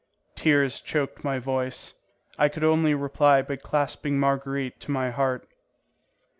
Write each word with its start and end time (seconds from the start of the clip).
Tears 0.33 0.81
choked 0.81 1.23
my 1.23 1.37
voice. 1.37 1.93
I 2.35 2.49
could 2.49 2.63
only 2.63 2.95
reply 2.95 3.43
by 3.43 3.57
clasping 3.57 4.19
Marguerite 4.19 4.79
to 4.79 4.89
my 4.89 5.11
heart. 5.11 5.47